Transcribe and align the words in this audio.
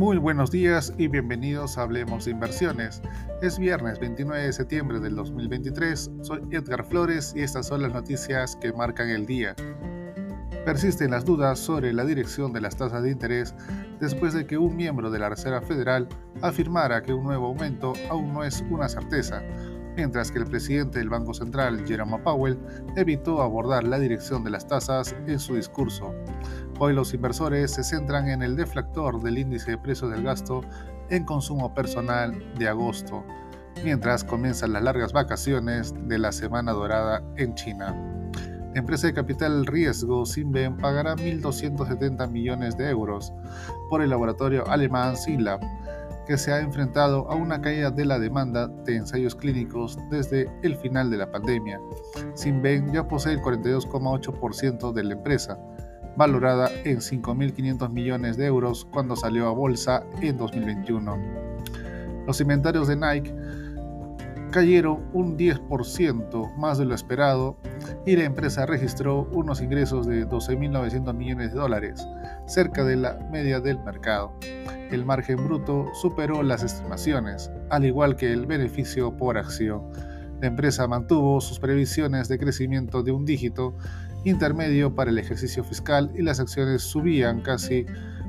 Muy 0.00 0.16
buenos 0.16 0.50
días 0.50 0.94
y 0.96 1.08
bienvenidos 1.08 1.76
a 1.76 1.82
Hablemos 1.82 2.24
de 2.24 2.30
Inversiones. 2.30 3.02
Es 3.42 3.58
viernes 3.58 3.98
29 3.98 4.44
de 4.44 4.52
septiembre 4.54 4.98
del 4.98 5.14
2023. 5.14 6.10
Soy 6.22 6.40
Edgar 6.52 6.86
Flores 6.86 7.34
y 7.36 7.42
estas 7.42 7.66
son 7.66 7.82
las 7.82 7.92
noticias 7.92 8.56
que 8.56 8.72
marcan 8.72 9.10
el 9.10 9.26
día. 9.26 9.54
Persisten 10.64 11.10
las 11.10 11.26
dudas 11.26 11.58
sobre 11.58 11.92
la 11.92 12.06
dirección 12.06 12.54
de 12.54 12.62
las 12.62 12.76
tasas 12.76 13.02
de 13.02 13.10
interés 13.10 13.54
después 14.00 14.32
de 14.32 14.46
que 14.46 14.56
un 14.56 14.74
miembro 14.74 15.10
de 15.10 15.18
la 15.18 15.28
Reserva 15.28 15.60
Federal 15.60 16.08
afirmara 16.40 17.02
que 17.02 17.12
un 17.12 17.24
nuevo 17.24 17.48
aumento 17.48 17.92
aún 18.08 18.32
no 18.32 18.42
es 18.42 18.64
una 18.70 18.88
certeza, 18.88 19.42
mientras 19.96 20.32
que 20.32 20.38
el 20.38 20.46
presidente 20.46 20.98
del 20.98 21.10
Banco 21.10 21.34
Central, 21.34 21.84
Jerome 21.86 22.18
Powell, 22.20 22.58
evitó 22.96 23.42
abordar 23.42 23.84
la 23.84 23.98
dirección 23.98 24.44
de 24.44 24.50
las 24.50 24.66
tasas 24.66 25.14
en 25.26 25.38
su 25.38 25.56
discurso. 25.56 26.14
Hoy 26.82 26.94
los 26.94 27.12
inversores 27.12 27.72
se 27.72 27.84
centran 27.84 28.30
en 28.30 28.40
el 28.40 28.56
deflactor 28.56 29.22
del 29.22 29.36
índice 29.36 29.72
de 29.72 29.76
precios 29.76 30.10
del 30.10 30.22
gasto 30.22 30.62
en 31.10 31.26
consumo 31.26 31.74
personal 31.74 32.42
de 32.58 32.68
agosto, 32.68 33.22
mientras 33.84 34.24
comienzan 34.24 34.72
las 34.72 34.82
largas 34.82 35.12
vacaciones 35.12 35.92
de 36.08 36.18
la 36.18 36.32
Semana 36.32 36.72
Dorada 36.72 37.22
en 37.36 37.54
China. 37.54 37.94
La 38.72 38.80
empresa 38.80 39.08
de 39.08 39.12
capital 39.12 39.66
riesgo 39.66 40.24
Simben 40.24 40.78
pagará 40.78 41.16
1.270 41.16 42.26
millones 42.30 42.78
de 42.78 42.88
euros 42.88 43.30
por 43.90 44.00
el 44.00 44.08
laboratorio 44.08 44.66
alemán 44.66 45.18
SYNLAB 45.18 45.60
que 46.26 46.38
se 46.38 46.52
ha 46.52 46.60
enfrentado 46.60 47.28
a 47.30 47.34
una 47.34 47.60
caída 47.60 47.90
de 47.90 48.04
la 48.04 48.18
demanda 48.18 48.68
de 48.68 48.96
ensayos 48.96 49.34
clínicos 49.34 49.98
desde 50.10 50.48
el 50.62 50.76
final 50.76 51.10
de 51.10 51.16
la 51.16 51.30
pandemia. 51.30 51.80
Sinben 52.34 52.92
ya 52.92 53.06
posee 53.08 53.32
el 53.32 53.42
42,8% 53.42 54.92
de 54.92 55.02
la 55.02 55.14
empresa, 55.14 55.58
valorada 56.16 56.70
en 56.84 56.98
5.500 56.98 57.90
millones 57.90 58.36
de 58.36 58.46
euros 58.46 58.86
cuando 58.90 59.16
salió 59.16 59.48
a 59.48 59.52
bolsa 59.52 60.04
en 60.20 60.36
2021. 60.36 61.16
Los 62.26 62.40
inventarios 62.40 62.88
de 62.88 62.96
Nike 62.96 63.34
cayeron 64.50 65.08
un 65.12 65.38
10% 65.38 66.56
más 66.56 66.78
de 66.78 66.84
lo 66.84 66.94
esperado 66.94 67.56
y 68.04 68.16
la 68.16 68.24
empresa 68.24 68.66
registró 68.66 69.28
unos 69.32 69.60
ingresos 69.60 70.06
de 70.06 70.26
12.900 70.26 71.14
millones 71.14 71.52
de 71.52 71.58
dólares, 71.58 72.06
cerca 72.46 72.84
de 72.84 72.96
la 72.96 73.18
media 73.30 73.60
del 73.60 73.78
mercado. 73.80 74.32
El 74.90 75.04
margen 75.04 75.44
bruto 75.44 75.86
superó 75.94 76.42
las 76.42 76.62
estimaciones, 76.62 77.50
al 77.70 77.84
igual 77.84 78.16
que 78.16 78.32
el 78.32 78.46
beneficio 78.46 79.16
por 79.16 79.38
acción. 79.38 79.82
La 80.40 80.48
empresa 80.48 80.88
mantuvo 80.88 81.40
sus 81.40 81.60
previsiones 81.60 82.28
de 82.28 82.38
crecimiento 82.38 83.02
de 83.02 83.12
un 83.12 83.24
dígito 83.24 83.74
intermedio 84.24 84.94
para 84.94 85.10
el 85.10 85.18
ejercicio 85.18 85.64
fiscal 85.64 86.10
y 86.14 86.22
las 86.22 86.40
acciones 86.40 86.82
subían 86.82 87.40
casi 87.40 87.86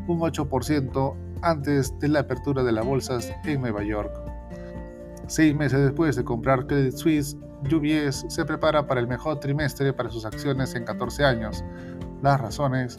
un 0.08 0.20
8% 0.20 1.16
antes 1.42 1.97
de 2.00 2.08
la 2.08 2.20
apertura 2.20 2.64
de 2.64 2.72
las 2.72 2.86
bolsas 2.86 3.31
en 3.45 3.61
Nueva 3.61 3.84
York. 3.84 4.12
Seis 5.28 5.56
meses 5.56 5.80
después 5.80 6.16
de 6.16 6.23
comprar 6.23 6.67
Credit 6.67 6.94
Suisse, 6.94 7.38
UBS 7.72 8.25
se 8.28 8.45
prepara 8.45 8.86
para 8.88 9.00
el 9.00 9.08
mejor 9.08 9.39
trimestre 9.39 9.94
para 9.94 10.09
sus 10.09 10.25
acciones 10.25 10.75
en 10.75 10.84
14 10.84 11.23
años. 11.23 11.64
Las 12.22 12.42
razones, 12.42 12.97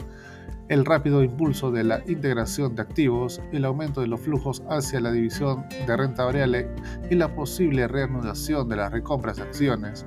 el 0.69 0.85
rápido 0.85 1.23
impulso 1.23 1.71
de 1.71 1.83
la 1.83 2.01
integración 2.07 2.75
de 2.75 2.81
activos, 2.81 3.41
el 3.51 3.65
aumento 3.65 4.01
de 4.01 4.07
los 4.07 4.21
flujos 4.21 4.63
hacia 4.69 5.01
la 5.01 5.11
división 5.11 5.65
de 5.85 5.97
renta 5.97 6.25
variable 6.25 6.67
y 7.09 7.15
la 7.15 7.35
posible 7.35 7.87
reanudación 7.87 8.69
de 8.69 8.77
las 8.77 8.91
recompras 8.91 9.37
de 9.37 9.43
acciones. 9.43 10.05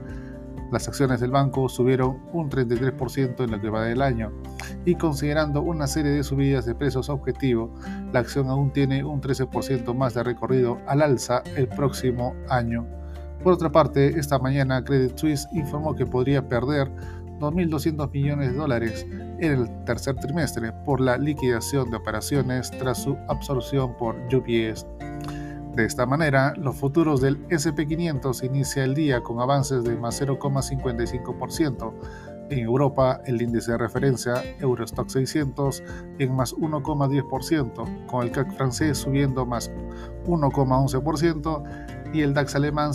Las 0.73 0.89
acciones 0.89 1.21
del 1.21 1.31
banco 1.31 1.69
subieron 1.69 2.19
un 2.33 2.51
33% 2.51 3.45
en 3.45 3.51
lo 3.51 3.61
que 3.61 3.71
va 3.71 3.85
del 3.85 4.03
año 4.03 4.33
y 4.85 4.97
considerando 4.97 5.63
una 5.63 5.87
serie 5.87 6.11
de 6.11 6.25
subidas 6.25 6.67
de 6.67 6.75
precios 6.75 7.09
objetivo, 7.09 7.73
la 8.13 8.21
acción 8.21 8.49
aún 8.49 8.73
tiene 8.73 9.05
un 9.05 9.21
13% 9.21 9.95
más 9.95 10.15
de 10.15 10.25
recorrido 10.25 10.79
al 10.87 11.03
alza 11.03 11.43
el 11.57 11.69
próximo 11.69 12.35
año. 12.49 12.87
Por 13.43 13.53
otra 13.53 13.71
parte, 13.71 14.19
esta 14.19 14.39
mañana 14.39 14.83
Credit 14.83 15.17
Suisse 15.17 15.47
informó 15.53 15.95
que 15.95 16.07
podría 16.07 16.49
perder 16.49 16.91
2.200 17.39 18.11
millones 18.13 18.51
de 18.51 18.57
dólares 18.57 19.07
en 19.11 19.53
el 19.53 19.85
tercer 19.85 20.17
trimestre 20.17 20.73
por 20.85 21.01
la 21.01 21.19
liquidación 21.19 21.91
de 21.91 21.99
operaciones 21.99 22.71
tras 22.71 23.03
su 23.03 23.17
absorción 23.29 23.97
por 23.97 24.17
UBS. 24.33 24.87
De 25.77 25.85
esta 25.85 26.07
manera, 26.07 26.55
los 26.57 26.75
futuros 26.77 27.21
del 27.21 27.47
SP500 27.49 28.43
inicia 28.45 28.83
el 28.83 28.95
día 28.95 29.23
con 29.23 29.41
avances 29.41 29.85
de 29.85 29.95
más 29.95 30.23
0,55%. 30.23 31.93
En 32.49 32.59
Europa, 32.61 33.21
el 33.27 33.43
índice 33.43 33.73
de 33.73 33.79
referencia 33.79 34.43
Eurostock 34.59 35.11
600 35.11 35.83
en 36.19 36.35
más 36.35 36.55
1,10%, 36.55 38.07
con 38.07 38.23
el 38.25 38.31
CAC 38.31 38.57
francés 38.57 38.97
subiendo 38.97 39.45
más 39.45 39.71
1,11% 40.25 41.63
y 42.15 42.23
el 42.23 42.33
DAX 42.33 42.55
alemán 42.55 42.93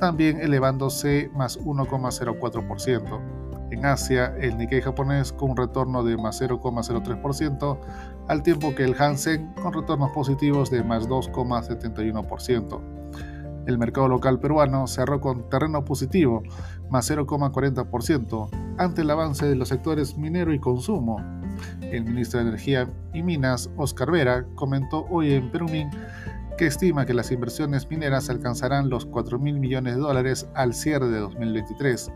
también 0.00 0.40
elevándose 0.40 1.30
más 1.32 1.60
1,04%. 1.60 3.35
En 3.70 3.84
Asia, 3.84 4.32
el 4.40 4.56
Nikkei 4.56 4.80
japonés 4.80 5.32
con 5.32 5.50
un 5.50 5.56
retorno 5.56 6.04
de 6.04 6.16
más 6.16 6.40
0,03%, 6.40 7.78
al 8.28 8.42
tiempo 8.42 8.74
que 8.74 8.84
el 8.84 8.94
Hansen 9.00 9.52
con 9.60 9.72
retornos 9.72 10.12
positivos 10.12 10.70
de 10.70 10.84
más 10.84 11.08
2,71%. 11.08 12.80
El 13.66 13.78
mercado 13.78 14.06
local 14.06 14.38
peruano 14.38 14.86
cerró 14.86 15.20
con 15.20 15.50
terreno 15.50 15.84
positivo, 15.84 16.44
más 16.90 17.10
0,40%, 17.10 18.48
ante 18.78 19.02
el 19.02 19.10
avance 19.10 19.44
de 19.44 19.56
los 19.56 19.68
sectores 19.68 20.16
minero 20.16 20.54
y 20.54 20.60
consumo. 20.60 21.16
El 21.80 22.04
ministro 22.04 22.38
de 22.38 22.46
Energía 22.46 22.88
y 23.12 23.24
Minas, 23.24 23.68
Oscar 23.76 24.12
Vera, 24.12 24.46
comentó 24.54 25.06
hoy 25.10 25.32
en 25.32 25.50
Perumín 25.50 25.90
que 26.56 26.66
estima 26.66 27.04
que 27.04 27.14
las 27.14 27.32
inversiones 27.32 27.90
mineras 27.90 28.30
alcanzarán 28.30 28.88
los 28.88 29.04
4 29.04 29.38
mil 29.38 29.58
millones 29.58 29.96
de 29.96 30.00
dólares 30.00 30.48
al 30.54 30.72
cierre 30.72 31.08
de 31.08 31.18
2023 31.18 32.10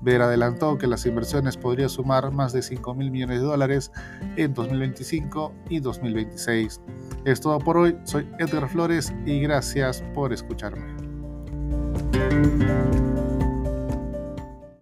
Ver 0.00 0.22
adelantó 0.22 0.78
que 0.78 0.86
las 0.86 1.06
inversiones 1.06 1.56
podrían 1.56 1.88
sumar 1.88 2.30
más 2.30 2.52
de 2.52 2.62
5 2.62 2.94
mil 2.94 3.10
millones 3.10 3.40
de 3.40 3.46
dólares 3.46 3.92
en 4.36 4.54
2025 4.54 5.52
y 5.68 5.80
2026. 5.80 6.80
Es 7.24 7.40
todo 7.40 7.58
por 7.58 7.76
hoy, 7.76 7.96
soy 8.04 8.28
Edgar 8.38 8.68
Flores 8.68 9.12
y 9.24 9.40
gracias 9.40 10.02
por 10.14 10.32
escucharme. 10.32 10.94